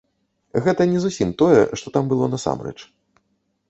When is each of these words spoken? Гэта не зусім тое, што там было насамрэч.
Гэта 0.67 0.87
не 0.93 1.03
зусім 1.05 1.35
тое, 1.43 1.61
што 1.83 1.87
там 1.99 2.05
было 2.15 2.33
насамрэч. 2.37 2.79